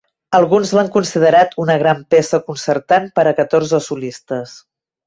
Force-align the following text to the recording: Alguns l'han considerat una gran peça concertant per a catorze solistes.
Alguns 0.37 0.71
l'han 0.77 0.89
considerat 0.95 1.53
una 1.65 1.77
gran 1.83 2.01
peça 2.15 2.41
concertant 2.51 3.09
per 3.21 3.29
a 3.35 3.39
catorze 3.43 3.87
solistes. 3.93 4.61